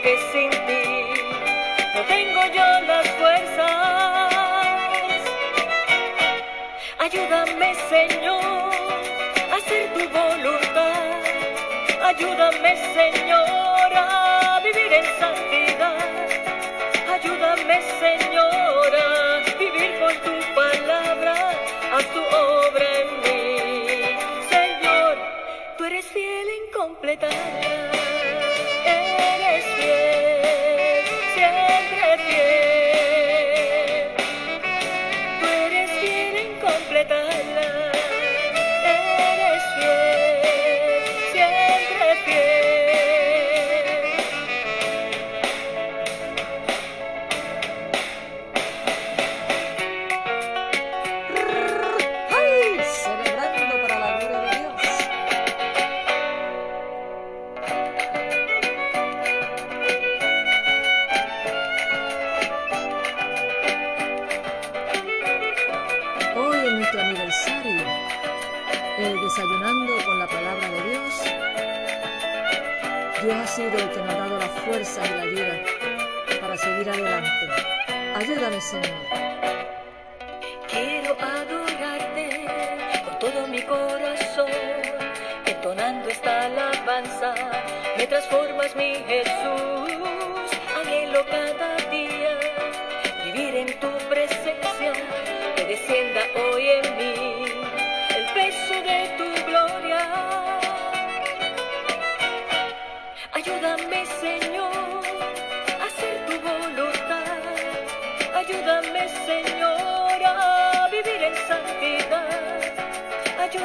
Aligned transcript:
que 0.00 0.16
sin 0.32 0.50
ti 0.50 1.04
no 1.94 2.02
tengo 2.04 2.40
yo 2.54 2.80
las 2.86 3.06
fuerzas. 3.18 4.32
Ayúdame, 6.98 7.74
Señor, 7.90 8.72
a 9.50 9.56
hacer 9.56 9.92
tu 9.92 10.08
voluntad. 10.08 11.20
Ayúdame, 12.02 12.76
Señor, 12.94 13.92
a 13.94 14.60
vivir 14.64 14.92
en 14.94 15.04
santidad. 15.20 15.96
Ayúdame, 17.12 17.82
Señor, 18.00 18.96
a 18.96 19.40
vivir 19.58 19.98
por 20.00 20.14
tu 20.26 20.54
palabra. 20.54 21.34
Haz 21.92 22.06
tu 22.06 22.20
obra 22.20 22.86
en 23.00 23.08
mí. 23.24 24.16
Señor, 24.48 25.16
tú 25.76 25.84
eres 25.84 26.06
fiel 26.06 26.48
en 26.48 26.72
completarla. 26.72 28.01
Quiero 81.12 81.30
adorarte 81.30 82.46
con 83.04 83.18
todo 83.18 83.46
mi 83.46 83.60
corazón, 83.62 84.50
entonando 85.44 86.08
esta 86.08 86.46
alabanza, 86.46 87.34
me 87.98 88.06
transformas 88.06 88.74
mi 88.76 88.94
Jesús, 89.06 89.90
anhelo 90.80 91.24
cada 91.26 91.76
día 91.90 92.38
vivir 93.24 93.56
en 93.56 93.78
tu 93.78 93.90
presencia, 94.08 94.92
que 95.54 95.64
descienda 95.66 96.22
hoy 96.34 96.68
en 96.68 96.96
mí 96.96 97.11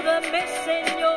Ayúdame, 0.07 0.47
Señor, 0.63 1.16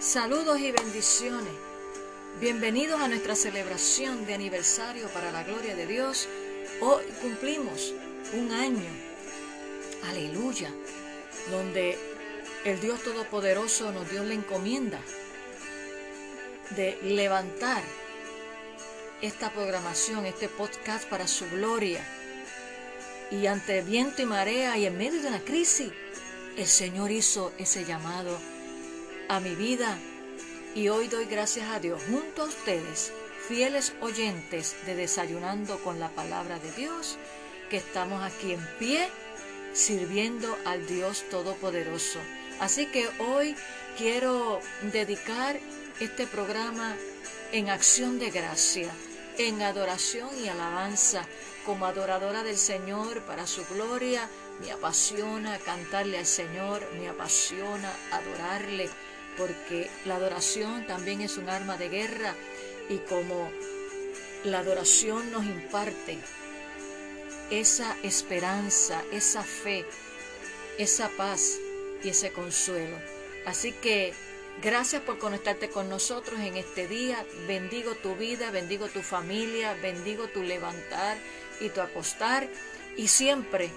Saludos 0.00 0.60
y 0.60 0.70
bendiciones. 0.70 1.52
Bienvenidos 2.40 3.00
a 3.00 3.08
nuestra 3.08 3.34
celebración 3.34 4.26
de 4.26 4.34
aniversario 4.34 5.08
para 5.08 5.32
la 5.32 5.42
gloria 5.42 5.74
de 5.74 5.86
Dios. 5.86 6.28
Hoy 6.80 7.04
cumplimos 7.20 7.92
un 8.34 8.52
año, 8.52 8.90
aleluya, 10.04 10.70
donde 11.50 11.98
el 12.64 12.80
Dios 12.80 13.02
Todopoderoso 13.02 13.90
nos 13.92 14.10
dio 14.10 14.22
la 14.22 14.34
encomienda 14.34 15.00
de 16.70 16.98
levantar 17.02 17.82
esta 19.20 19.50
programación, 19.50 20.26
este 20.26 20.48
podcast 20.48 21.08
para 21.08 21.26
su 21.26 21.48
gloria. 21.50 22.06
Y 23.30 23.46
ante 23.46 23.82
viento 23.82 24.22
y 24.22 24.26
marea 24.26 24.76
y 24.78 24.86
en 24.86 24.96
medio 24.96 25.20
de 25.20 25.28
una 25.28 25.40
crisis, 25.40 25.90
el 26.56 26.66
Señor 26.66 27.10
hizo 27.10 27.52
ese 27.58 27.84
llamado 27.84 28.38
a 29.28 29.40
mi 29.40 29.54
vida 29.54 29.98
y 30.74 30.88
hoy 30.88 31.08
doy 31.08 31.24
gracias 31.24 31.70
a 31.70 31.80
Dios 31.80 32.02
junto 32.08 32.42
a 32.42 32.46
ustedes, 32.46 33.12
fieles 33.48 33.94
oyentes 34.00 34.76
de 34.86 34.94
Desayunando 34.94 35.78
con 35.78 36.00
la 36.00 36.10
Palabra 36.10 36.58
de 36.58 36.70
Dios, 36.72 37.18
que 37.70 37.76
estamos 37.78 38.22
aquí 38.22 38.52
en 38.52 38.68
pie 38.78 39.08
sirviendo 39.72 40.56
al 40.64 40.86
Dios 40.86 41.24
Todopoderoso. 41.30 42.20
Así 42.60 42.86
que 42.86 43.08
hoy 43.18 43.56
quiero 43.98 44.60
dedicar 44.92 45.58
este 46.00 46.26
programa 46.26 46.96
en 47.52 47.70
acción 47.70 48.18
de 48.18 48.30
gracia, 48.30 48.90
en 49.38 49.62
adoración 49.62 50.28
y 50.42 50.48
alabanza. 50.48 51.26
Como 51.66 51.86
adoradora 51.86 52.42
del 52.42 52.58
Señor 52.58 53.22
para 53.22 53.46
su 53.46 53.64
gloria, 53.66 54.28
me 54.60 54.70
apasiona 54.70 55.58
cantarle 55.58 56.18
al 56.18 56.26
Señor, 56.26 56.82
me 56.98 57.08
apasiona 57.08 57.90
adorarle, 58.12 58.90
porque 59.36 59.90
la 60.04 60.16
adoración 60.16 60.86
también 60.86 61.20
es 61.20 61.38
un 61.38 61.48
arma 61.48 61.76
de 61.76 61.88
guerra 61.88 62.34
y 62.88 62.98
como 62.98 63.50
la 64.44 64.58
adoración 64.58 65.32
nos 65.32 65.44
imparte 65.44 66.18
esa 67.50 67.96
esperanza, 68.02 69.02
esa 69.10 69.42
fe, 69.42 69.86
esa 70.78 71.08
paz 71.10 71.58
y 72.02 72.10
ese 72.10 72.30
consuelo. 72.32 72.96
Así 73.46 73.72
que 73.72 74.12
gracias 74.62 75.02
por 75.02 75.18
conectarte 75.18 75.68
con 75.68 75.88
nosotros 75.88 76.40
en 76.40 76.56
este 76.56 76.86
día. 76.86 77.24
Bendigo 77.46 77.94
tu 77.94 78.14
vida, 78.16 78.50
bendigo 78.50 78.88
tu 78.88 79.02
familia, 79.02 79.74
bendigo 79.82 80.28
tu 80.28 80.42
levantar 80.42 81.16
y 81.60 81.68
tu 81.68 81.80
acostar. 81.80 82.48
Y 82.96 83.08
siempre 83.08 83.70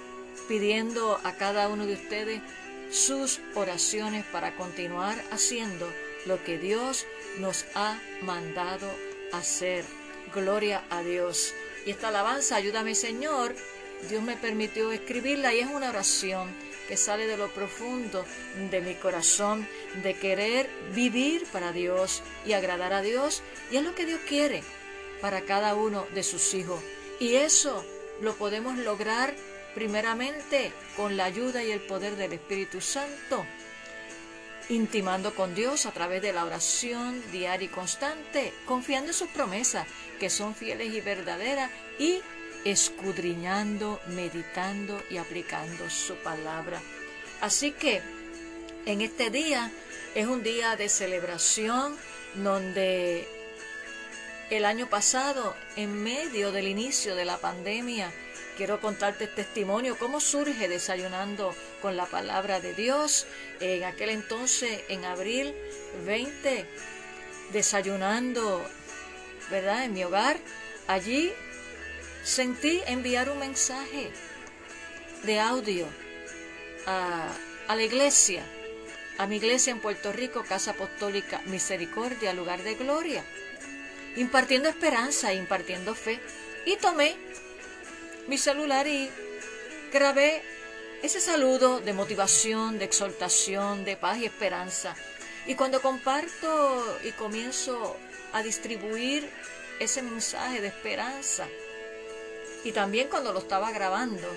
pidiendo 0.47 1.19
a 1.23 1.33
cada 1.33 1.67
uno 1.67 1.85
de 1.85 1.93
ustedes 1.93 2.41
sus 2.91 3.39
oraciones 3.55 4.25
para 4.25 4.55
continuar 4.55 5.21
haciendo 5.31 5.91
lo 6.25 6.43
que 6.43 6.57
Dios 6.57 7.05
nos 7.39 7.65
ha 7.75 7.99
mandado 8.21 8.89
hacer. 9.33 9.85
Gloria 10.33 10.83
a 10.89 11.01
Dios. 11.01 11.53
Y 11.85 11.91
esta 11.91 12.09
alabanza, 12.09 12.55
ayúdame 12.55 12.95
Señor, 12.95 13.55
Dios 14.09 14.21
me 14.21 14.37
permitió 14.37 14.91
escribirla 14.91 15.53
y 15.53 15.59
es 15.59 15.67
una 15.67 15.89
oración 15.89 16.49
que 16.87 16.97
sale 16.97 17.27
de 17.27 17.37
lo 17.37 17.49
profundo 17.49 18.25
de 18.71 18.81
mi 18.81 18.95
corazón, 18.95 19.67
de 20.03 20.13
querer 20.15 20.69
vivir 20.93 21.45
para 21.51 21.71
Dios 21.71 22.23
y 22.45 22.53
agradar 22.53 22.93
a 22.93 23.01
Dios. 23.01 23.43
Y 23.71 23.77
es 23.77 23.83
lo 23.83 23.93
que 23.93 24.05
Dios 24.05 24.21
quiere 24.27 24.63
para 25.21 25.41
cada 25.41 25.75
uno 25.75 26.07
de 26.13 26.23
sus 26.23 26.53
hijos. 26.53 26.81
Y 27.19 27.35
eso 27.35 27.83
lo 28.21 28.35
podemos 28.35 28.77
lograr 28.77 29.35
primeramente 29.75 30.71
con 30.95 31.17
la 31.17 31.25
ayuda 31.25 31.63
y 31.63 31.71
el 31.71 31.81
poder 31.81 32.15
del 32.15 32.33
Espíritu 32.33 32.81
Santo. 32.81 33.45
intimando 34.69 35.33
con 35.33 35.55
Dios 35.55 35.85
a 35.85 35.91
través 35.91 36.21
de 36.21 36.33
la 36.33 36.43
oración 36.43 37.23
diaria 37.31 37.67
y 37.67 37.69
constante, 37.69 38.53
confiando 38.65 39.11
en 39.11 39.13
sus 39.13 39.29
promesas, 39.29 39.87
que 40.19 40.29
son 40.29 40.55
fieles 40.55 40.93
y 40.93 40.99
verdaderas, 40.99 41.71
y 41.99 42.21
escudriñando, 42.65 43.99
meditando 44.07 45.01
y 45.09 45.17
aplicando 45.17 45.89
su 45.89 46.15
palabra. 46.15 46.81
Así 47.41 47.71
que 47.71 48.01
en 48.85 49.01
este 49.01 49.29
día 49.29 49.71
es 50.15 50.27
un 50.27 50.43
día 50.43 50.75
de 50.75 50.89
celebración 50.89 51.95
donde 52.35 53.27
el 54.49 54.65
año 54.65 54.89
pasado, 54.89 55.55
en 55.75 56.03
medio 56.03 56.51
del 56.51 56.67
inicio 56.67 57.15
de 57.15 57.25
la 57.25 57.37
pandemia, 57.37 58.11
quiero 58.55 58.79
contarte 58.79 59.25
el 59.25 59.35
testimonio, 59.35 59.97
cómo 59.99 60.19
surge 60.19 60.67
desayunando 60.67 61.53
con 61.81 61.97
la 61.97 62.05
palabra 62.05 62.59
de 62.59 62.73
Dios. 62.73 63.27
En 63.59 63.83
aquel 63.83 64.09
entonces, 64.09 64.81
en 64.87 65.03
abril 65.05 65.53
20, 66.05 66.65
desayunando, 67.51 68.65
¿verdad? 69.51 69.83
En 69.83 69.93
mi 69.93 70.03
hogar, 70.03 70.37
allí 70.87 71.33
sentí 72.27 72.81
enviar 72.87 73.29
un 73.29 73.39
mensaje 73.39 74.11
de 75.23 75.39
audio 75.39 75.87
a, 76.85 77.33
a 77.69 77.75
la 77.75 77.83
iglesia, 77.83 78.43
a 79.17 79.27
mi 79.27 79.37
iglesia 79.37 79.71
en 79.71 79.79
Puerto 79.79 80.11
Rico, 80.11 80.43
Casa 80.43 80.71
Apostólica 80.71 81.41
Misericordia, 81.45 82.33
lugar 82.33 82.61
de 82.63 82.75
gloria, 82.75 83.23
impartiendo 84.17 84.67
esperanza, 84.67 85.33
impartiendo 85.33 85.95
fe. 85.95 86.19
Y 86.65 86.75
tomé 86.75 87.15
mi 88.27 88.37
celular 88.37 88.87
y 88.87 89.09
grabé 89.93 90.43
ese 91.01 91.21
saludo 91.21 91.79
de 91.79 91.93
motivación, 91.93 92.77
de 92.77 92.85
exaltación, 92.85 93.85
de 93.85 93.95
paz 93.95 94.17
y 94.17 94.25
esperanza. 94.25 94.97
Y 95.45 95.55
cuando 95.55 95.81
comparto 95.81 96.99
y 97.05 97.11
comienzo 97.11 97.95
a 98.33 98.43
distribuir 98.43 99.29
ese 99.79 100.01
mensaje 100.01 100.59
de 100.59 100.67
esperanza, 100.67 101.47
y 102.63 102.71
también 102.71 103.07
cuando 103.09 103.33
lo 103.33 103.39
estaba 103.39 103.71
grabando, 103.71 104.27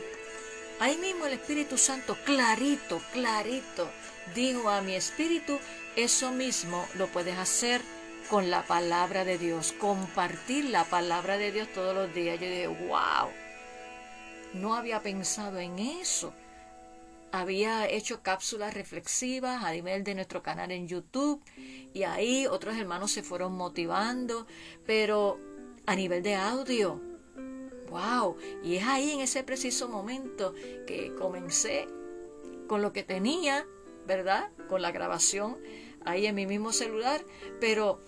ahí 0.78 0.96
mismo 0.96 1.26
el 1.26 1.34
Espíritu 1.34 1.78
Santo, 1.78 2.16
clarito, 2.24 3.00
clarito, 3.12 3.88
dijo 4.34 4.68
a 4.68 4.80
mi 4.80 4.94
espíritu, 4.94 5.58
eso 5.96 6.30
mismo 6.30 6.86
lo 6.94 7.08
puedes 7.08 7.36
hacer 7.36 7.82
con 8.28 8.50
la 8.50 8.62
palabra 8.62 9.24
de 9.24 9.38
Dios, 9.38 9.72
compartir 9.72 10.66
la 10.66 10.84
palabra 10.84 11.36
de 11.36 11.50
Dios 11.50 11.68
todos 11.72 11.94
los 11.94 12.14
días. 12.14 12.38
Yo 12.38 12.46
dije, 12.46 12.66
wow, 12.68 13.28
no 14.54 14.74
había 14.74 15.02
pensado 15.02 15.58
en 15.58 15.78
eso. 15.78 16.32
Había 17.32 17.88
hecho 17.88 18.22
cápsulas 18.22 18.74
reflexivas 18.74 19.64
a 19.64 19.72
nivel 19.72 20.04
de 20.04 20.14
nuestro 20.14 20.42
canal 20.42 20.70
en 20.72 20.88
YouTube 20.88 21.42
y 21.92 22.02
ahí 22.02 22.46
otros 22.46 22.76
hermanos 22.76 23.12
se 23.12 23.22
fueron 23.22 23.52
motivando, 23.52 24.46
pero 24.86 25.38
a 25.86 25.94
nivel 25.94 26.22
de 26.22 26.34
audio, 26.34 27.00
wow, 27.90 28.36
y 28.62 28.76
es 28.76 28.84
ahí 28.84 29.10
en 29.10 29.20
ese 29.20 29.42
preciso 29.42 29.88
momento 29.88 30.54
que 30.86 31.14
comencé 31.18 31.86
con 32.66 32.82
lo 32.82 32.92
que 32.92 33.02
tenía, 33.02 33.66
¿verdad? 34.06 34.48
Con 34.68 34.82
la 34.82 34.92
grabación 34.92 35.58
ahí 36.04 36.26
en 36.26 36.34
mi 36.34 36.46
mismo 36.46 36.72
celular, 36.72 37.24
pero 37.60 37.98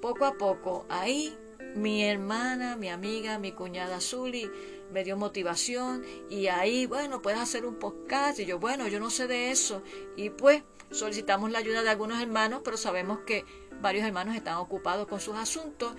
poco 0.00 0.24
a 0.24 0.34
poco 0.34 0.86
ahí 0.88 1.36
mi 1.74 2.04
hermana, 2.04 2.76
mi 2.76 2.88
amiga, 2.88 3.38
mi 3.38 3.52
cuñada 3.52 4.00
Zuli 4.00 4.50
me 4.92 5.04
dio 5.04 5.16
motivación 5.16 6.02
y 6.30 6.46
ahí, 6.46 6.86
bueno, 6.86 7.20
puedes 7.20 7.38
hacer 7.38 7.66
un 7.66 7.76
podcast 7.76 8.38
y 8.38 8.46
yo, 8.46 8.58
bueno, 8.58 8.88
yo 8.88 9.00
no 9.00 9.10
sé 9.10 9.26
de 9.26 9.50
eso 9.50 9.82
y 10.16 10.30
pues 10.30 10.62
solicitamos 10.90 11.50
la 11.50 11.58
ayuda 11.58 11.82
de 11.82 11.90
algunos 11.90 12.22
hermanos, 12.22 12.62
pero 12.64 12.76
sabemos 12.76 13.18
que 13.26 13.44
varios 13.82 14.06
hermanos 14.06 14.34
están 14.34 14.56
ocupados 14.56 15.06
con 15.06 15.20
sus 15.20 15.36
asuntos 15.36 15.94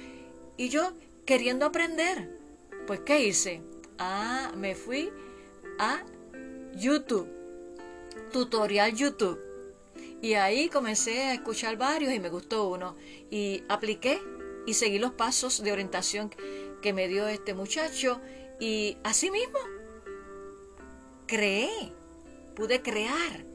y 0.57 0.69
yo 0.69 0.91
queriendo 1.25 1.65
aprender. 1.65 2.39
Pues 2.89 3.01
¿qué 3.01 3.23
hice? 3.23 3.61
Ah, 3.99 4.51
me 4.57 4.73
fui 4.73 5.11
a 5.77 6.03
YouTube, 6.75 7.27
tutorial 8.33 8.95
YouTube. 8.95 9.39
Y 10.23 10.33
ahí 10.33 10.69
comencé 10.69 11.21
a 11.21 11.35
escuchar 11.35 11.77
varios 11.77 12.11
y 12.11 12.19
me 12.19 12.29
gustó 12.29 12.67
uno. 12.67 12.95
Y 13.29 13.61
apliqué 13.69 14.19
y 14.65 14.73
seguí 14.73 14.97
los 14.97 15.11
pasos 15.11 15.61
de 15.61 15.71
orientación 15.71 16.31
que 16.81 16.91
me 16.91 17.07
dio 17.07 17.27
este 17.27 17.53
muchacho 17.53 18.21
y 18.59 18.97
así 19.03 19.29
mismo, 19.29 19.59
creé, 21.27 21.69
pude 22.55 22.81
crear 22.81 23.45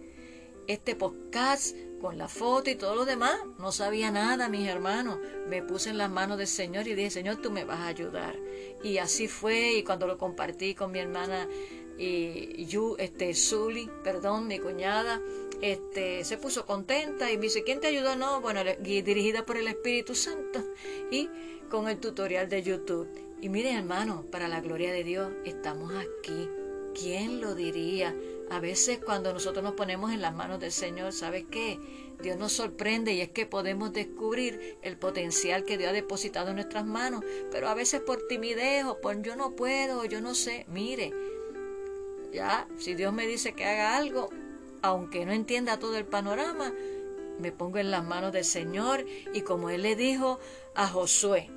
este 0.69 0.95
podcast 0.95 1.75
con 2.05 2.19
la 2.19 2.29
foto 2.29 2.69
y 2.69 2.75
todo 2.75 2.95
lo 2.95 3.07
demás. 3.07 3.35
No 3.59 3.73
sabía 3.73 4.11
nada, 4.11 4.51
mis 4.51 4.69
hermanos. 4.69 5.19
Me 5.49 5.63
puse 5.63 5.89
en 5.89 5.97
las 5.97 6.11
manos 6.11 6.37
del 6.37 6.47
Señor 6.47 6.87
y 6.87 6.95
dije, 6.95 7.09
Señor, 7.09 7.37
tú 7.37 7.51
me 7.51 7.65
vas 7.65 7.81
a 7.81 7.87
ayudar. 7.87 8.37
Y 8.83 8.99
así 8.99 9.27
fue, 9.27 9.79
y 9.79 9.85
cuando 9.85 10.07
lo 10.07 10.19
compartí 10.19 10.75
con 10.75 10.93
mi 10.93 10.99
hermana 10.99 11.49
y 11.97 12.67
Yu, 12.67 12.97
este, 12.99 13.35
Zuli, 13.35 13.89
perdón, 14.03 14.49
mi 14.49 14.59
cuñada, 14.59 15.23
este, 15.63 16.25
se 16.25 16.37
puso 16.37 16.67
contenta 16.67 17.33
y 17.33 17.39
me 17.39 17.45
dice, 17.45 17.65
¿quién 17.65 17.81
te 17.81 17.87
ayudó? 17.87 18.17
No, 18.17 18.43
bueno, 18.43 18.61
dirigida 18.81 19.47
por 19.47 19.57
el 19.57 19.69
Espíritu 19.69 20.15
Santo 20.15 20.63
y 21.11 21.31
con 21.71 21.89
el 21.89 21.97
tutorial 22.01 22.51
de 22.51 22.63
YouTube. 22.63 23.09
Y 23.41 23.49
miren 23.49 23.79
hermano, 23.79 24.27
para 24.31 24.47
la 24.49 24.61
gloria 24.61 24.93
de 24.93 25.05
Dios, 25.05 25.33
estamos 25.47 25.91
aquí. 25.95 26.51
¿Quién 26.95 27.41
lo 27.41 27.55
diría? 27.55 28.15
A 28.51 28.61
veces 28.61 29.01
cuando 29.05 29.33
nosotros 29.33 29.65
nos 29.65 29.75
ponemos 29.75 30.13
en 30.13 30.23
las 30.23 30.35
manos 30.35 30.61
del 30.61 30.73
Señor, 30.73 31.13
¿sabes 31.13 31.45
qué? 31.51 31.79
Dios 32.23 32.37
nos 32.37 32.53
sorprende 32.53 33.13
y 33.13 33.21
es 33.21 33.31
que 33.31 33.47
podemos 33.47 33.93
descubrir 33.93 34.79
el 34.83 34.97
potencial 34.97 35.65
que 35.65 35.77
Dios 35.77 35.91
ha 35.91 35.93
depositado 35.93 36.51
en 36.51 36.57
nuestras 36.57 36.87
manos, 36.87 37.25
pero 37.51 37.69
a 37.69 37.75
veces 37.75 38.01
por 38.01 38.27
timidez 38.29 38.85
o 38.85 39.01
por 39.01 39.21
yo 39.23 39.37
no 39.37 39.57
puedo, 39.57 40.05
yo 40.05 40.21
no 40.21 40.35
sé, 40.35 40.67
mire, 40.69 41.13
ya, 42.33 42.67
si 42.79 42.95
Dios 42.95 43.13
me 43.13 43.27
dice 43.27 43.55
que 43.55 43.65
haga 43.65 43.97
algo, 43.97 44.31
aunque 44.83 45.25
no 45.25 45.33
entienda 45.33 45.79
todo 45.79 45.97
el 45.97 46.05
panorama, 46.05 46.73
me 47.39 47.53
pongo 47.53 47.79
en 47.79 47.91
las 47.91 48.05
manos 48.05 48.33
del 48.33 48.45
Señor. 48.45 49.05
Y 49.33 49.43
como 49.43 49.71
Él 49.71 49.83
le 49.83 49.97
dijo 49.97 50.39
a 50.75 50.87
Josué, 50.87 51.51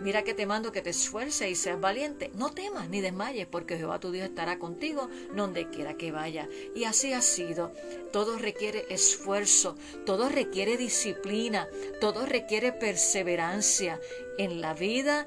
Mira 0.00 0.24
que 0.24 0.32
te 0.32 0.46
mando 0.46 0.72
que 0.72 0.80
te 0.80 0.90
esfuerces 0.90 1.50
y 1.50 1.54
seas 1.54 1.78
valiente. 1.78 2.30
No 2.34 2.52
temas 2.52 2.88
ni 2.88 3.02
desmayes, 3.02 3.46
porque 3.46 3.76
Jehová 3.76 4.00
tu 4.00 4.10
Dios 4.10 4.28
estará 4.28 4.58
contigo 4.58 5.10
donde 5.34 5.68
quiera 5.68 5.94
que 5.94 6.10
vaya. 6.10 6.48
Y 6.74 6.84
así 6.84 7.12
ha 7.12 7.20
sido. 7.20 7.72
Todo 8.10 8.38
requiere 8.38 8.86
esfuerzo, 8.88 9.76
todo 10.06 10.30
requiere 10.30 10.78
disciplina, 10.78 11.68
todo 12.00 12.24
requiere 12.24 12.72
perseverancia 12.72 14.00
en 14.38 14.62
la 14.62 14.72
vida, 14.72 15.26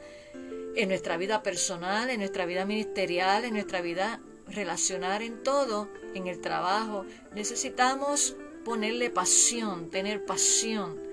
en 0.75 0.89
nuestra 0.89 1.17
vida 1.17 1.43
personal, 1.43 2.09
en 2.09 2.19
nuestra 2.19 2.47
vida 2.47 2.65
ministerial, 2.65 3.45
en 3.45 3.53
nuestra 3.53 3.81
vida 3.81 4.21
relacional, 4.47 5.21
en 5.21 5.43
todo, 5.43 5.87
en 6.15 6.27
el 6.27 6.41
trabajo. 6.41 7.05
Necesitamos 7.35 8.35
ponerle 8.65 9.11
pasión, 9.11 9.91
tener 9.91 10.25
pasión 10.25 11.12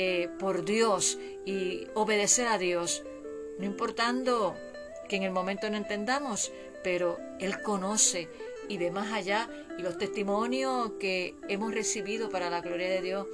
eh, 0.00 0.30
por 0.38 0.64
Dios 0.64 1.18
y 1.44 1.88
obedecer 1.94 2.46
a 2.46 2.56
Dios, 2.56 3.02
no 3.58 3.66
importando 3.66 4.54
que 5.08 5.16
en 5.16 5.24
el 5.24 5.32
momento 5.32 5.68
no 5.68 5.76
entendamos, 5.76 6.52
pero 6.84 7.18
Él 7.40 7.60
conoce 7.62 8.28
y 8.68 8.78
ve 8.78 8.92
más 8.92 9.12
allá 9.12 9.50
y 9.76 9.82
los 9.82 9.98
testimonios 9.98 10.92
que 11.00 11.34
hemos 11.48 11.74
recibido 11.74 12.30
para 12.30 12.48
la 12.48 12.60
gloria 12.60 12.88
de 12.88 13.02
Dios 13.02 13.26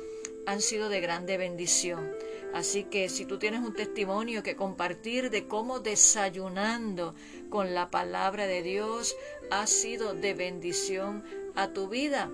han 0.46 0.62
sido 0.62 0.88
de 0.88 1.02
grande 1.02 1.36
bendición. 1.36 2.10
Así 2.54 2.84
que 2.84 3.10
si 3.10 3.26
tú 3.26 3.38
tienes 3.38 3.60
un 3.60 3.74
testimonio 3.74 4.42
que 4.42 4.56
compartir 4.56 5.28
de 5.28 5.46
cómo 5.46 5.80
desayunando 5.80 7.14
con 7.50 7.74
la 7.74 7.90
palabra 7.90 8.46
de 8.46 8.62
Dios 8.62 9.16
ha 9.50 9.66
sido 9.66 10.14
de 10.14 10.32
bendición 10.32 11.24
a 11.56 11.68
tu 11.68 11.88
vida, 11.88 12.30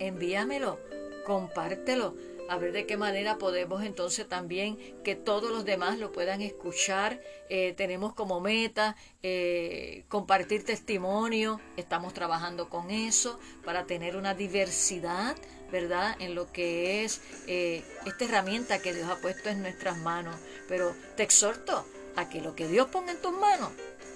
envíamelo, 0.00 0.78
compártelo 1.24 2.14
a 2.48 2.58
ver 2.58 2.72
de 2.72 2.86
qué 2.86 2.96
manera 2.96 3.38
podemos 3.38 3.82
entonces 3.82 4.28
también 4.28 4.78
que 5.02 5.14
todos 5.14 5.50
los 5.50 5.64
demás 5.64 5.98
lo 5.98 6.12
puedan 6.12 6.42
escuchar. 6.42 7.20
Eh, 7.48 7.74
tenemos 7.76 8.14
como 8.14 8.40
meta 8.40 8.96
eh, 9.22 10.04
compartir 10.08 10.64
testimonio, 10.64 11.60
estamos 11.76 12.14
trabajando 12.14 12.68
con 12.68 12.90
eso 12.90 13.38
para 13.64 13.86
tener 13.86 14.16
una 14.16 14.34
diversidad, 14.34 15.36
¿verdad? 15.70 16.16
En 16.20 16.34
lo 16.34 16.52
que 16.52 17.04
es 17.04 17.20
eh, 17.46 17.82
esta 18.04 18.24
herramienta 18.24 18.80
que 18.80 18.94
Dios 18.94 19.08
ha 19.08 19.20
puesto 19.20 19.48
en 19.48 19.62
nuestras 19.62 19.98
manos. 19.98 20.36
Pero 20.68 20.94
te 21.16 21.22
exhorto 21.22 21.84
a 22.16 22.28
que 22.28 22.40
lo 22.40 22.54
que 22.54 22.68
Dios 22.68 22.88
ponga 22.88 23.12
en 23.12 23.20
tus 23.20 23.32
manos, 23.32 23.70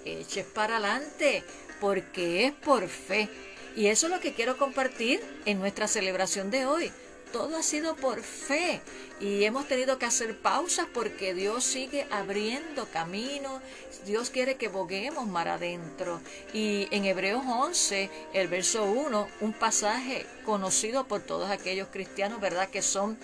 eches 0.04 0.46
para 0.46 0.76
adelante, 0.76 1.44
porque 1.80 2.46
es 2.46 2.52
por 2.52 2.88
fe. 2.88 3.28
Y 3.76 3.87
eso 3.87 4.06
es 4.06 4.12
lo 4.12 4.20
que 4.20 4.34
quiero 4.34 4.56
compartir 4.56 5.20
en 5.44 5.60
nuestra 5.60 5.87
celebración 5.87 6.50
de 6.50 6.66
hoy 6.66 6.92
todo 7.32 7.56
ha 7.56 7.62
sido 7.62 7.96
por 7.96 8.22
fe 8.22 8.80
y 9.20 9.44
hemos 9.44 9.68
tenido 9.68 9.99
que 9.99 10.06
hacer 10.06 10.37
pausas 10.38 10.87
porque 10.92 11.34
Dios 11.34 11.64
sigue 11.64 12.06
abriendo 12.10 12.87
camino, 12.87 13.60
Dios 14.06 14.30
quiere 14.30 14.56
que 14.56 14.68
boguemos 14.68 15.26
mar 15.26 15.49
adentro. 15.49 16.20
Y 16.52 16.88
en 16.90 17.04
Hebreos 17.04 17.42
11, 17.46 18.10
el 18.32 18.49
verso 18.49 18.84
1, 18.84 19.28
un 19.40 19.52
pasaje 19.52 20.26
conocido 20.44 21.06
por 21.06 21.20
todos 21.20 21.50
aquellos 21.50 21.88
cristianos, 21.88 22.40
¿verdad? 22.40 22.70
Que 22.70 22.82
son 22.82 23.18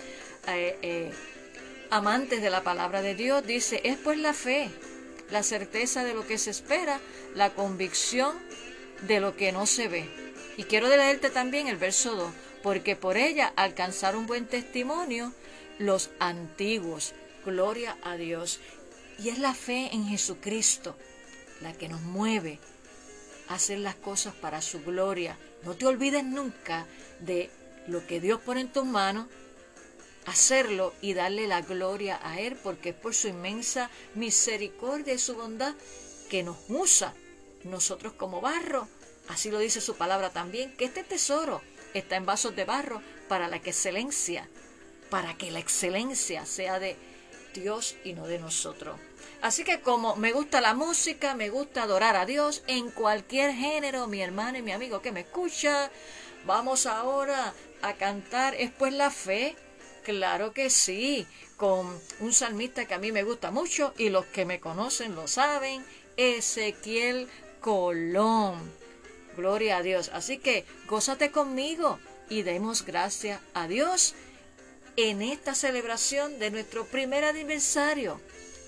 eh, 0.49 0.79
eh, 0.83 1.13
amantes 1.91 2.43
de 2.43 2.51
la 2.51 2.63
palabra 2.63 3.03
de 3.03 3.15
Dios, 3.15 3.47
dice, 3.47 3.81
es 3.85 3.97
pues 3.97 4.19
la 4.19 4.35
fe, 4.35 4.71
la 5.31 5.43
certeza 5.43 6.05
de 6.05 6.15
lo 6.15 6.27
que 6.27 6.39
se 6.39 6.51
espera, 6.51 7.01
la 7.35 7.55
convicción 7.55 8.37
de 9.03 9.21
lo 9.21 9.37
que 9.37 9.53
no 9.53 9.67
se 9.67 9.89
ve. 9.89 10.09
Y 10.57 10.65
quiero 10.65 10.89
leerte 10.89 11.31
también 11.31 11.69
el 11.69 11.77
verso 11.77 12.15
2, 12.15 12.33
porque 12.67 12.97
por 12.97 13.17
ella 13.17 13.53
alcanzaron 13.55 14.27
buen 14.27 14.45
testimonio 14.45 15.33
los 15.79 16.11
antiguos. 16.19 17.15
Gloria 17.45 17.97
a 18.03 18.17
Dios. 18.17 18.59
Y 19.21 19.29
es 19.29 19.39
la 19.39 19.55
fe 19.55 19.91
en 19.93 20.09
Jesucristo 20.09 20.97
la 21.61 21.75
que 21.75 21.89
nos 21.89 22.01
mueve 22.01 22.59
a 23.47 23.55
hacer 23.55 23.79
las 23.79 23.95
cosas 23.95 24.35
para 24.35 24.63
su 24.63 24.83
gloria. 24.83 25.39
No 25.63 25.77
te 25.77 25.87
olvides 25.87 26.25
nunca 26.25 26.89
de 27.21 27.51
lo 27.87 28.05
que 28.05 28.21
Dios 28.21 28.41
pone 28.41 28.63
en 28.63 28.73
tus 28.73 28.85
manos, 28.85 29.29
hacerlo 30.25 30.93
y 31.01 31.15
darle 31.15 31.47
la 31.47 31.61
gloria 31.61 32.19
a 32.21 32.41
Él, 32.41 32.57
porque 32.65 32.89
es 32.89 32.97
por 32.97 33.15
su 33.15 33.29
inmensa 33.29 33.91
misericordia 34.17 35.15
y 35.15 35.19
su 35.19 35.37
bondad 35.37 35.77
que 36.29 36.43
nos 36.43 36.57
usa 36.69 37.15
nosotros 37.63 38.15
como 38.15 38.41
barro. 38.41 38.89
Así 39.29 39.53
lo 39.53 39.61
dice 39.61 39.81
su 39.81 39.95
palabra 39.95 40.31
también, 40.31 40.77
que 40.77 40.87
este 40.87 41.05
tesoro 41.05 41.63
está 41.99 42.17
en 42.17 42.27
vasos 42.27 42.55
de 42.57 42.65
barro 42.65 43.03
para 43.29 43.49
la 43.49 43.57
excelencia, 43.57 44.49
para 45.11 45.37
que 45.37 45.51
la 45.51 45.59
excelencia 45.59 46.47
sea 46.47 46.79
de 46.79 46.97
Dios 47.55 47.97
y 48.05 48.13
no 48.13 48.27
de 48.27 48.39
nosotros. 48.39 48.99
Así 49.43 49.65
que 49.65 49.81
como 49.81 50.17
me 50.17 50.33
gusta 50.33 50.61
la 50.61 50.75
música, 50.75 51.35
me 51.35 51.51
gusta 51.51 51.83
adorar 51.83 52.17
a 52.17 52.27
Dios 52.27 52.63
en 52.67 52.91
cualquier 52.91 53.53
género, 53.53 54.07
mi 54.07 54.23
hermano 54.23 54.59
y 54.59 54.63
mi 54.63 54.73
amigo 54.73 55.03
que 55.03 55.13
me 55.13 55.21
escucha, 55.21 55.91
vamos 56.47 56.87
ahora 56.87 57.55
a 57.83 57.95
cantar 57.95 58.55
es 58.55 58.71
pues 58.71 58.93
la 58.93 59.11
fe. 59.11 59.57
Claro 60.05 60.53
que 60.53 60.71
sí, 60.71 61.27
con 61.57 62.01
un 62.21 62.33
salmista 62.33 62.85
que 62.87 62.95
a 62.95 62.99
mí 62.99 63.11
me 63.11 63.25
gusta 63.25 63.51
mucho 63.51 63.93
y 63.99 64.09
los 64.09 64.25
que 64.27 64.45
me 64.45 64.61
conocen 64.61 65.15
lo 65.15 65.27
saben, 65.27 65.85
Ezequiel 66.17 67.29
Colón. 67.61 68.86
Gloria 69.37 69.79
a 69.79 69.83
Dios. 69.83 70.11
Así 70.13 70.39
que 70.39 70.65
gózate 70.89 71.31
conmigo 71.31 71.99
y 72.29 72.43
demos 72.43 72.85
gracias 72.85 73.41
a 73.55 73.69
Dios 73.69 74.15
en 74.97 75.21
esta 75.21 75.55
celebración 75.55 76.39
de 76.39 76.51
nuestro 76.51 76.87
primer 76.87 77.25
aniversario, 77.25 78.21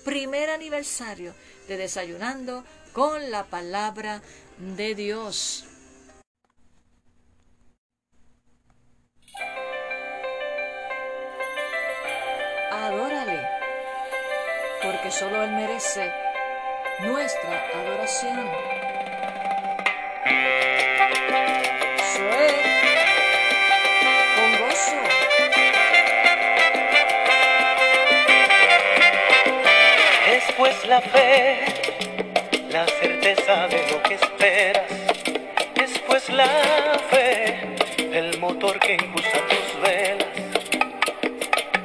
primer 0.05 0.49
aniversario 0.49 1.33
de 1.67 1.77
desayunando 1.77 2.63
con 2.93 3.31
la 3.31 3.45
palabra 3.45 4.21
de 4.75 4.93
Dios. 4.93 5.65
Adórale, 12.71 13.47
porque 14.83 15.11
solo 15.11 15.43
Él 15.43 15.51
merece 15.51 16.11
nuestra 17.01 17.67
adoración. 17.73 18.78
La 30.89 31.01
fe, 31.01 31.59
la 32.71 32.87
certeza 32.87 33.67
de 33.67 33.91
lo 33.91 34.01
que 34.01 34.15
esperas. 34.15 34.91
Es 35.75 35.99
pues 35.99 36.27
la 36.29 36.49
fe, 37.11 37.59
el 38.11 38.39
motor 38.39 38.79
que 38.79 38.93
impulsa 38.95 39.37
tus 39.49 39.81
velas. 39.83 40.27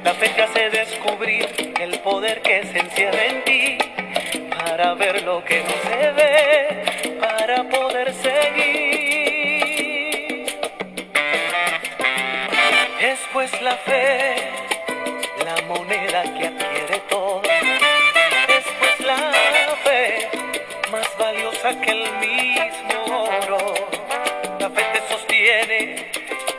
La 0.03 0.13
fe 0.15 0.29
te 0.29 0.41
hace 0.41 0.69
descubrir 0.71 1.73
el 1.79 1.99
poder 1.99 2.41
que 2.41 2.63
se 2.63 2.79
encierra 2.79 3.25
en 3.25 3.43
ti 3.43 3.77
para 4.57 4.95
ver 4.95 5.21
lo 5.21 5.45
que 5.45 5.59
no 5.59 5.75
se 5.87 6.11
ve, 6.11 7.17
para 7.19 7.63
poder 7.69 8.11
seguir. 8.11 8.85
Es 12.99 13.19
pues 13.31 13.61
la 13.61 13.75
fe, 13.75 14.35
la 15.45 15.61
moneda 15.67 16.23
que 16.23 16.47
adquiere 16.47 16.99
todo 17.07 17.24
que 21.73 21.89
el 21.89 22.11
mismo 22.19 23.23
oro. 23.23 23.73
La 24.59 24.69
fe 24.69 24.83
te 24.93 25.01
sostiene 25.09 26.11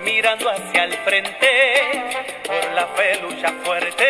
mirando 0.03 0.51
hacia 0.51 0.85
el 0.85 0.95
frente. 0.95 2.13
Por 2.45 2.73
la 2.73 2.89
fe 2.89 3.17
lucha 3.23 3.53
fuerte. 3.63 4.05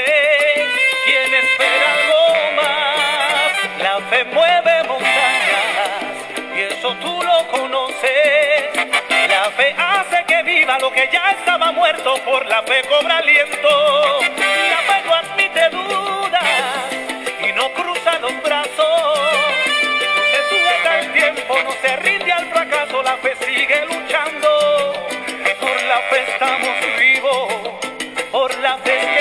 Quien 1.04 1.34
espera 1.34 1.92
algo 1.98 2.56
más, 2.56 3.82
la 3.82 4.00
fe 4.08 4.24
mueve 4.24 4.84
montañas. 4.84 6.56
Y 6.56 6.60
eso 6.62 6.94
tú 7.02 7.22
lo 7.22 7.46
conoces. 7.48 8.70
La 9.28 9.50
fe 9.50 9.74
hace 9.76 10.24
que 10.24 10.42
viva 10.44 10.78
lo 10.78 10.90
que 10.90 11.10
ya 11.12 11.32
estaba 11.32 11.72
muerto. 11.72 12.14
Por 12.24 12.46
la 12.46 12.62
fe 12.62 12.82
cobra 12.88 13.18
aliento. 13.18 14.20
La 14.70 14.78
fe 14.78 15.02
no 15.04 15.14
admite 15.14 15.68
dudas 15.68 15.85
no 21.64 21.72
se 21.80 21.96
rinde 21.96 22.32
al 22.32 22.46
fracaso, 22.50 23.02
la 23.02 23.16
fe 23.18 23.34
sigue 23.44 23.84
luchando. 23.86 24.92
Por 25.60 25.82
la 25.84 25.98
fe 26.10 26.24
estamos 26.32 26.76
vivos, 26.98 27.52
por 28.30 28.58
la 28.58 28.78
fe 28.78 29.15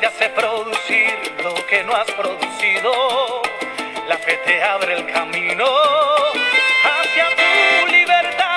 te 0.00 0.06
hace 0.06 0.30
producir 0.30 1.14
lo 1.42 1.54
que 1.66 1.84
no 1.84 1.94
has 1.94 2.10
producido. 2.12 3.42
La 4.08 4.16
fe 4.16 4.40
te 4.46 4.62
abre 4.62 4.94
el 4.94 5.06
camino 5.12 5.66
hacia 6.84 7.26
tu 7.36 7.86
libertad. 7.92 8.56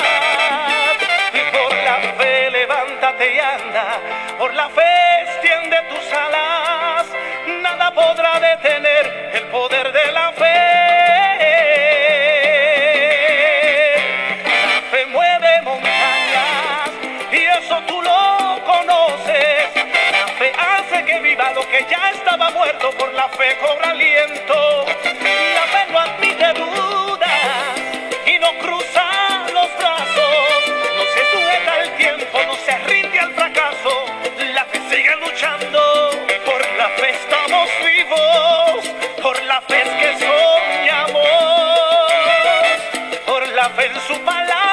Y 1.34 1.42
por 1.52 1.74
la 1.84 2.00
fe 2.18 2.50
levántate 2.50 3.36
y 3.36 3.40
anda. 3.40 4.00
Por 4.38 4.54
la 4.54 4.70
fe 4.70 5.22
extiende 5.24 5.78
tus 5.90 6.03
por 22.92 23.14
la 23.14 23.30
fe 23.30 23.58
cobra 23.60 23.92
aliento. 23.92 24.86
La 24.86 25.64
fe 25.72 25.86
no 25.92 26.00
admite 26.00 26.54
dudas 26.54 27.80
y 28.26 28.38
no 28.40 28.52
cruza 28.60 29.06
los 29.54 29.78
brazos. 29.78 30.68
No 30.98 31.04
se 31.14 31.32
sujeta 31.32 31.74
al 31.74 31.96
tiempo, 31.96 32.40
no 32.46 32.56
se 32.56 32.78
rinde 32.80 33.20
al 33.20 33.34
fracaso. 33.34 34.06
La 34.54 34.66
fe 34.66 34.82
sigue 34.90 35.16
luchando. 35.16 36.12
Por 36.46 36.62
la 36.78 36.90
fe 36.90 37.12
estamos 37.12 37.70
vivos. 37.86 38.86
Por 39.22 39.42
la 39.44 39.62
fe 39.62 39.82
es 39.82 39.90
que 39.90 40.26
soñamos. 40.26 41.28
Por 43.26 43.48
la 43.50 43.70
fe 43.70 43.86
en 43.86 44.02
su 44.08 44.20
palabra 44.26 44.73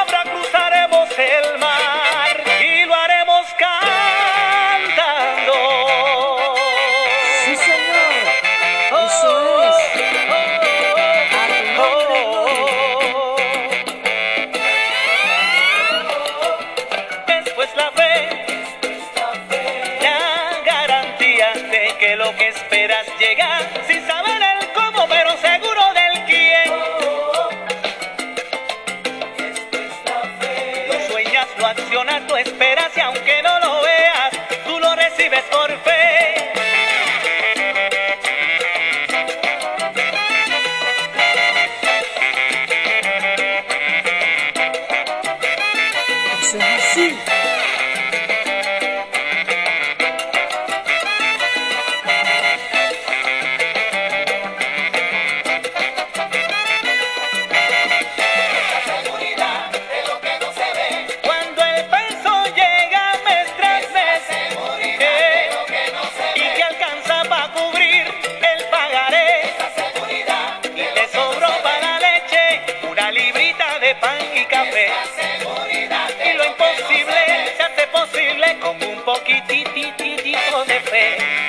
喂 80.89 81.40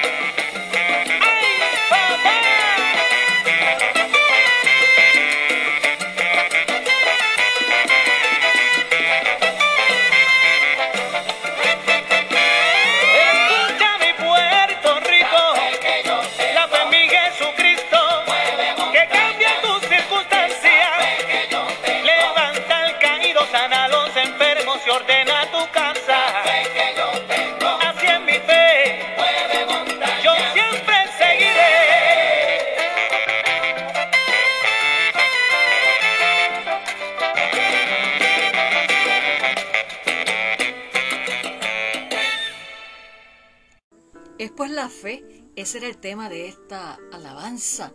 fe. 44.90 45.24
Ese 45.56 45.80
era 45.80 45.88
el 45.88 45.98
tema 45.98 46.30
de 46.30 46.48
esta 46.48 47.00
alabanza. 47.12 47.92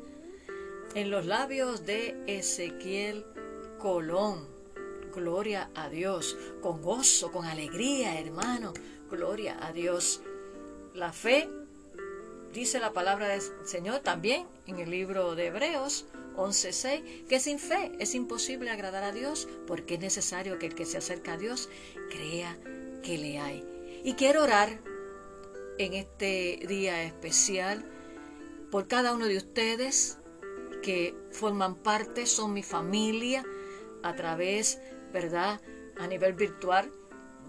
En 0.95 1.11
los 1.11 1.25
labios 1.27 1.87
de 1.87 2.17
Ezequiel 2.27 3.25
Colón. 3.79 4.47
Gloria 5.15 5.71
a 5.75 5.89
Dios. 5.89 6.37
Con 6.63 6.83
gozo, 6.83 7.31
con 7.31 7.45
alegría, 7.45 8.19
hermano. 8.19 8.75
Gloria 9.11 9.57
a 9.65 9.73
Dios. 9.73 10.21
La 10.95 11.13
fe, 11.13 11.49
dice 12.53 12.81
la 12.81 12.93
palabra 12.93 13.29
del 13.29 13.43
Señor 13.65 14.01
también 14.01 14.47
en 14.67 14.81
el 14.81 14.91
libro 14.91 15.35
de 15.35 15.47
Hebreos 15.47 16.07
11.6, 16.37 17.27
que 17.29 17.39
sin 17.39 17.59
fe 17.59 17.93
es 17.99 18.15
imposible 18.15 18.71
agradar 18.71 19.05
a 19.05 19.13
Dios 19.13 19.47
porque 19.67 19.95
es 19.95 20.01
necesario 20.01 20.59
que 20.59 20.67
el 20.67 20.75
que 20.75 20.87
se 20.87 20.99
acerca 20.99 21.35
a 21.35 21.39
Dios 21.39 21.69
crea 22.11 22.57
que 23.03 23.19
le 23.19 23.39
hay. 23.39 23.65
Y 24.05 24.15
quiero 24.15 24.43
orar 24.43 24.79
en 25.79 25.95
este 25.95 26.61
día 26.67 27.03
especial 27.03 27.85
por 28.71 28.89
cada 28.89 29.15
uno 29.15 29.27
de 29.27 29.37
ustedes 29.37 30.19
que 30.83 31.15
forman 31.33 31.75
parte, 31.75 32.27
son 32.27 32.53
mi 32.53 32.63
familia 32.63 33.45
a 34.03 34.15
través, 34.15 34.79
¿verdad? 35.13 35.61
A 35.99 36.07
nivel 36.07 36.33
virtual 36.33 36.91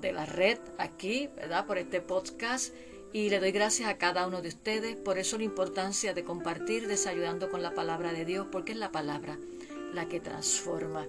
de 0.01 0.11
la 0.11 0.25
red 0.25 0.57
aquí, 0.77 1.29
¿verdad? 1.35 1.65
Por 1.65 1.77
este 1.77 2.01
podcast. 2.01 2.73
Y 3.13 3.29
le 3.29 3.39
doy 3.39 3.51
gracias 3.51 3.89
a 3.89 3.97
cada 3.97 4.27
uno 4.27 4.41
de 4.41 4.49
ustedes. 4.49 4.95
Por 4.95 5.17
eso 5.17 5.37
la 5.37 5.43
importancia 5.43 6.13
de 6.13 6.23
compartir 6.23 6.87
desayudando 6.87 7.49
con 7.49 7.61
la 7.61 7.73
palabra 7.73 8.11
de 8.11 8.25
Dios, 8.25 8.47
porque 8.51 8.73
es 8.73 8.77
la 8.77 8.91
palabra 8.91 9.37
la 9.93 10.07
que 10.07 10.19
transforma. 10.19 11.05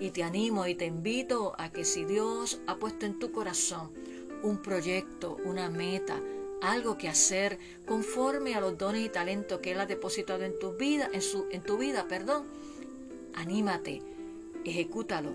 Y 0.00 0.10
te 0.10 0.22
animo 0.22 0.66
y 0.66 0.74
te 0.74 0.86
invito 0.86 1.54
a 1.58 1.70
que 1.70 1.84
si 1.84 2.04
Dios 2.04 2.60
ha 2.66 2.76
puesto 2.76 3.04
en 3.06 3.18
tu 3.18 3.32
corazón 3.32 3.92
un 4.42 4.62
proyecto, 4.62 5.36
una 5.44 5.68
meta, 5.68 6.18
algo 6.60 6.98
que 6.98 7.08
hacer 7.08 7.58
conforme 7.86 8.54
a 8.54 8.60
los 8.60 8.76
dones 8.76 9.04
y 9.04 9.08
talentos 9.08 9.60
que 9.60 9.72
Él 9.72 9.80
ha 9.80 9.86
depositado 9.86 10.44
en 10.44 10.58
tu 10.58 10.72
vida, 10.72 11.08
en, 11.12 11.22
su, 11.22 11.46
en 11.50 11.62
tu 11.62 11.78
vida, 11.78 12.06
perdón, 12.08 12.44
anímate, 13.34 14.02
ejecútalo, 14.64 15.32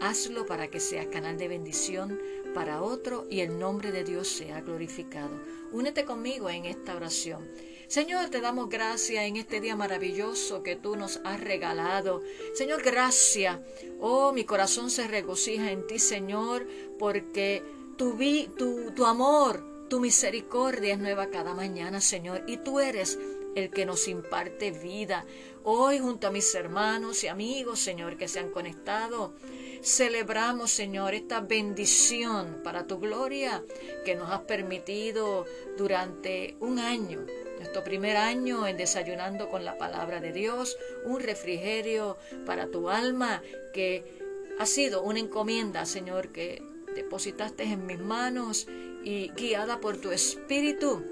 hazlo 0.00 0.46
para 0.46 0.68
que 0.68 0.80
sea 0.80 1.10
canal 1.10 1.38
de 1.38 1.48
bendición 1.48 2.18
para 2.54 2.82
otro 2.82 3.26
y 3.30 3.40
el 3.40 3.58
nombre 3.58 3.92
de 3.92 4.04
Dios 4.04 4.28
sea 4.28 4.60
glorificado. 4.60 5.30
Únete 5.72 6.04
conmigo 6.04 6.48
en 6.48 6.64
esta 6.64 6.96
oración. 6.96 7.46
Señor, 7.88 8.30
te 8.30 8.40
damos 8.40 8.68
gracias 8.68 9.24
en 9.24 9.36
este 9.36 9.60
día 9.60 9.76
maravilloso 9.76 10.62
que 10.62 10.74
tú 10.74 10.96
nos 10.96 11.20
has 11.24 11.40
regalado. 11.40 12.22
Señor, 12.54 12.82
gracias. 12.82 13.58
Oh, 14.00 14.32
mi 14.32 14.44
corazón 14.44 14.90
se 14.90 15.06
regocija 15.06 15.70
en 15.70 15.86
ti, 15.86 16.00
Señor, 16.00 16.66
porque 16.98 17.62
tu, 17.96 18.16
tu, 18.56 18.90
tu 18.90 19.06
amor, 19.06 19.62
tu 19.88 20.00
misericordia 20.00 20.94
es 20.94 20.98
nueva 20.98 21.28
cada 21.28 21.54
mañana, 21.54 22.00
Señor, 22.00 22.42
y 22.46 22.58
tú 22.58 22.80
eres 22.80 23.18
el 23.54 23.70
que 23.70 23.86
nos 23.86 24.08
imparte 24.08 24.70
vida. 24.70 25.24
Hoy, 25.64 25.98
junto 25.98 26.26
a 26.26 26.30
mis 26.30 26.54
hermanos 26.54 27.24
y 27.24 27.28
amigos, 27.28 27.80
Señor, 27.80 28.16
que 28.16 28.28
se 28.28 28.40
han 28.40 28.50
conectado, 28.50 29.34
celebramos, 29.82 30.70
Señor, 30.70 31.14
esta 31.14 31.40
bendición 31.40 32.60
para 32.62 32.86
tu 32.86 32.98
gloria 32.98 33.62
que 34.04 34.14
nos 34.14 34.30
has 34.30 34.42
permitido 34.42 35.46
durante 35.76 36.56
un 36.60 36.78
año 36.78 37.24
nuestro 37.58 37.82
primer 37.82 38.16
año 38.16 38.66
en 38.66 38.76
desayunando 38.76 39.48
con 39.48 39.64
la 39.64 39.78
palabra 39.78 40.20
de 40.20 40.32
Dios, 40.32 40.76
un 41.04 41.20
refrigerio 41.20 42.16
para 42.44 42.68
tu 42.68 42.88
alma 42.88 43.42
que 43.72 44.04
ha 44.58 44.66
sido 44.66 45.02
una 45.02 45.18
encomienda, 45.18 45.84
Señor, 45.86 46.28
que 46.28 46.62
depositaste 46.96 47.62
en 47.62 47.86
mis 47.86 48.00
manos 48.00 48.66
y 49.04 49.30
guiada 49.36 49.78
por 49.80 49.98
tu 49.98 50.10
espíritu, 50.10 51.04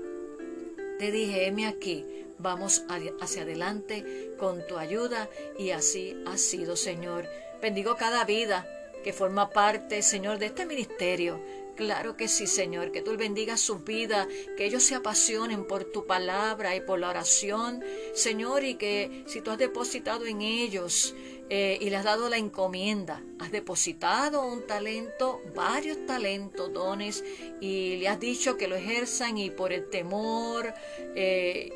te 0.99 1.13
dije, 1.13 1.47
heme 1.47 1.67
aquí, 1.67 2.05
vamos 2.39 2.85
hacia 3.21 3.43
adelante 3.43 4.35
con 4.39 4.67
tu 4.67 4.79
ayuda 4.79 5.29
y 5.59 5.71
así 5.71 6.17
ha 6.27 6.37
sido, 6.37 6.77
Señor. 6.77 7.27
Bendigo 7.63 7.97
cada 7.97 8.25
vida 8.25 8.67
que 9.05 9.13
forma 9.13 9.51
parte, 9.51 10.03
Señor, 10.03 10.39
de 10.39 10.47
este 10.47 10.67
ministerio. 10.67 11.41
Claro 11.77 12.17
que 12.17 12.29
sí, 12.29 12.47
Señor, 12.47 12.93
que 12.93 13.03
tú 13.03 13.17
bendigas 13.17 13.61
su 13.61 13.81
vida, 13.81 14.29
que 14.57 14.65
ellos 14.65 14.85
se 14.85 14.95
apasionen 14.95 15.67
por 15.67 15.85
tu 15.85 16.07
palabra 16.07 16.77
y 16.77 16.81
por 16.81 17.01
la 17.01 17.11
oración, 17.11 17.83
Señor, 18.15 18.65
y 18.65 18.77
que 18.77 19.25
si 19.27 19.41
tú 19.41 19.51
has 19.51 19.59
depositado 19.59 20.25
en 20.25 20.41
ellos 20.41 21.15
eh, 21.51 21.79
y 21.81 21.91
le 21.91 21.97
has 21.97 22.05
dado 22.05 22.29
la 22.31 22.39
encomienda, 22.39 23.23
has 23.39 23.53
depositado 23.53 24.47
un 24.47 24.67
talento, 24.67 25.43
varios 25.55 26.07
talentos, 26.07 26.73
dones, 26.73 27.23
y 27.61 27.97
le 27.97 28.09
has 28.09 28.19
dicho 28.19 28.57
que 28.57 28.67
lo 28.67 28.77
ejerzan 28.77 29.37
y 29.37 29.51
por 29.51 29.73
el 29.73 29.91
temor 29.91 30.73
eh, 31.15 31.71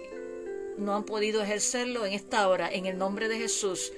no 0.78 0.96
han 0.96 1.04
podido 1.04 1.42
ejercerlo 1.42 2.06
en 2.06 2.14
esta 2.14 2.48
hora, 2.48 2.70
en 2.70 2.86
el 2.86 2.96
nombre 2.96 3.28
de 3.28 3.38
Jesús. 3.38 3.92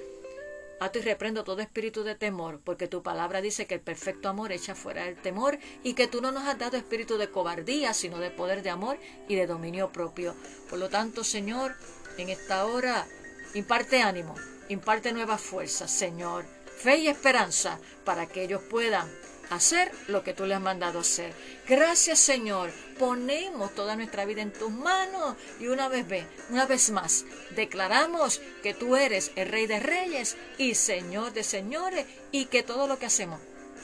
Ato 0.81 0.97
y 0.97 1.03
reprendo 1.03 1.43
todo 1.43 1.61
espíritu 1.61 2.03
de 2.03 2.15
temor, 2.15 2.59
porque 2.63 2.87
tu 2.87 3.03
palabra 3.03 3.39
dice 3.39 3.67
que 3.67 3.75
el 3.75 3.81
perfecto 3.81 4.29
amor 4.29 4.51
echa 4.51 4.73
fuera 4.73 5.07
el 5.07 5.15
temor 5.15 5.59
y 5.83 5.93
que 5.93 6.07
tú 6.07 6.21
no 6.21 6.31
nos 6.31 6.47
has 6.47 6.57
dado 6.57 6.75
espíritu 6.75 7.17
de 7.17 7.29
cobardía, 7.29 7.93
sino 7.93 8.17
de 8.17 8.31
poder 8.31 8.63
de 8.63 8.71
amor 8.71 8.97
y 9.29 9.35
de 9.35 9.45
dominio 9.45 9.91
propio. 9.91 10.35
Por 10.69 10.79
lo 10.79 10.89
tanto, 10.89 11.23
Señor, 11.23 11.75
en 12.17 12.29
esta 12.29 12.65
hora, 12.65 13.05
imparte 13.53 14.01
ánimo, 14.01 14.33
imparte 14.71 15.11
nuevas 15.11 15.41
fuerzas, 15.41 15.91
Señor, 15.91 16.45
fe 16.77 16.97
y 16.97 17.07
esperanza 17.07 17.79
para 18.05 18.25
que 18.25 18.43
ellos 18.43 18.61
puedan 18.69 19.09
hacer 19.49 19.91
lo 20.07 20.23
que 20.23 20.33
tú 20.33 20.45
le 20.45 20.55
has 20.55 20.61
mandado 20.61 20.99
hacer. 20.99 21.33
Gracias 21.67 22.19
Señor, 22.19 22.71
ponemos 22.97 23.75
toda 23.75 23.95
nuestra 23.95 24.25
vida 24.25 24.41
en 24.41 24.53
tus 24.53 24.71
manos 24.71 25.35
y 25.59 25.67
una 25.67 25.89
vez, 25.89 26.05
una 26.49 26.65
vez 26.65 26.89
más 26.91 27.25
declaramos 27.55 28.41
que 28.63 28.73
tú 28.73 28.95
eres 28.95 29.31
el 29.35 29.49
Rey 29.49 29.67
de 29.67 29.79
Reyes 29.79 30.37
y 30.57 30.75
Señor 30.75 31.33
de 31.33 31.43
Señores 31.43 32.05
y 32.31 32.45
que 32.45 32.63
todo 32.63 32.87
lo 32.87 32.97
que 32.97 33.07
hacemos 33.07 33.41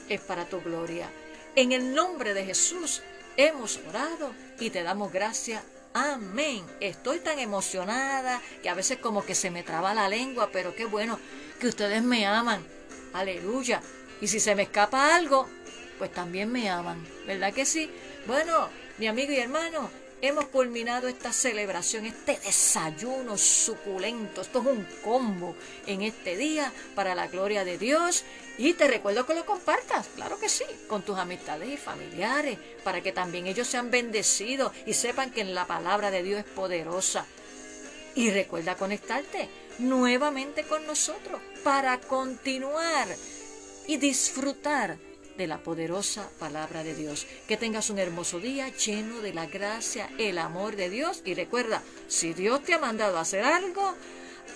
es 0.08 0.20
para 0.22 0.46
tu 0.46 0.62
gloria. 0.62 1.10
En 1.54 1.72
el 1.72 1.94
nombre 1.94 2.32
de 2.32 2.46
Jesús 2.46 3.02
hemos 3.36 3.78
orado 3.88 4.32
y 4.58 4.70
te 4.70 4.82
damos 4.82 5.12
gracias. 5.12 5.62
Amén. 5.98 6.64
Estoy 6.78 7.18
tan 7.18 7.40
emocionada 7.40 8.40
que 8.62 8.68
a 8.68 8.74
veces 8.74 8.98
como 8.98 9.24
que 9.24 9.34
se 9.34 9.50
me 9.50 9.64
traba 9.64 9.94
la 9.94 10.08
lengua, 10.08 10.50
pero 10.52 10.76
qué 10.76 10.84
bueno 10.84 11.18
que 11.58 11.66
ustedes 11.66 12.04
me 12.04 12.24
aman. 12.24 12.64
Aleluya. 13.12 13.82
Y 14.20 14.28
si 14.28 14.38
se 14.38 14.54
me 14.54 14.62
escapa 14.62 15.16
algo, 15.16 15.48
pues 15.98 16.12
también 16.12 16.52
me 16.52 16.70
aman, 16.70 17.04
¿verdad 17.26 17.52
que 17.52 17.64
sí? 17.64 17.90
Bueno, 18.28 18.68
mi 18.98 19.08
amigo 19.08 19.32
y 19.32 19.38
hermano, 19.38 19.90
hemos 20.20 20.46
culminado 20.46 21.08
esta 21.08 21.32
celebración, 21.32 22.06
este 22.06 22.38
desayuno 22.38 23.38
suculento. 23.38 24.40
Esto 24.40 24.60
es 24.60 24.66
un 24.66 24.86
combo 25.02 25.54
en 25.86 26.02
este 26.02 26.36
día 26.36 26.72
para 26.94 27.14
la 27.14 27.28
gloria 27.28 27.64
de 27.64 27.78
Dios. 27.78 28.24
Y 28.58 28.74
te 28.74 28.88
recuerdo 28.88 29.26
que 29.26 29.34
lo 29.34 29.46
compartas, 29.46 30.08
claro 30.16 30.38
que 30.38 30.48
sí, 30.48 30.64
con 30.88 31.02
tus 31.02 31.18
amistades 31.18 31.68
y 31.68 31.76
familiares, 31.76 32.58
para 32.82 33.00
que 33.02 33.12
también 33.12 33.46
ellos 33.46 33.68
sean 33.68 33.90
bendecidos 33.90 34.72
y 34.86 34.94
sepan 34.94 35.30
que 35.30 35.42
en 35.42 35.54
la 35.54 35.66
palabra 35.66 36.10
de 36.10 36.22
Dios 36.22 36.40
es 36.40 36.52
poderosa. 36.52 37.24
Y 38.14 38.30
recuerda 38.30 38.74
conectarte 38.76 39.48
nuevamente 39.78 40.64
con 40.64 40.84
nosotros 40.86 41.40
para 41.62 42.00
continuar 42.00 43.06
y 43.86 43.96
disfrutar 43.96 44.98
de 45.38 45.46
la 45.46 45.58
poderosa 45.58 46.28
palabra 46.38 46.84
de 46.84 46.94
Dios. 46.94 47.26
Que 47.46 47.56
tengas 47.56 47.88
un 47.88 47.98
hermoso 47.98 48.40
día 48.40 48.68
lleno 48.68 49.20
de 49.20 49.32
la 49.32 49.46
gracia, 49.46 50.10
el 50.18 50.36
amor 50.36 50.76
de 50.76 50.90
Dios. 50.90 51.22
Y 51.24 51.32
recuerda, 51.32 51.82
si 52.08 52.34
Dios 52.34 52.62
te 52.64 52.74
ha 52.74 52.78
mandado 52.78 53.16
a 53.16 53.22
hacer 53.22 53.44
algo, 53.44 53.94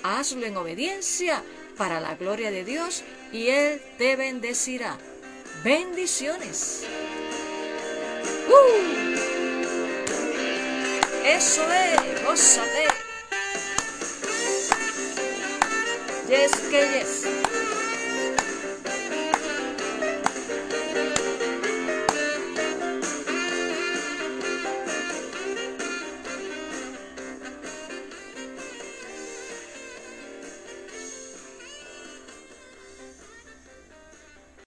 hazlo 0.03 0.45
en 0.45 0.57
obediencia 0.57 1.42
para 1.79 2.01
la 2.01 2.16
gloria 2.16 2.51
de 2.51 2.64
Dios 2.64 3.05
y 3.33 3.49
Él 3.49 3.81
te 3.97 4.16
bendecirá. 4.16 4.99
Bendiciones. 5.64 6.83
¡Uh! 8.49 9.12
Eso 11.25 11.62
es, 11.73 12.25
gózate. 12.25 12.88
Yes, 16.29 16.53
que 16.71 16.99
yes. 16.99 17.41